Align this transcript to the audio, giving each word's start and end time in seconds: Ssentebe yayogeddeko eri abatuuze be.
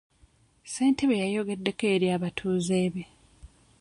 Ssentebe 0.65 1.15
yayogeddeko 1.23 1.83
eri 1.93 2.07
abatuuze 2.15 2.79
be. 2.93 3.03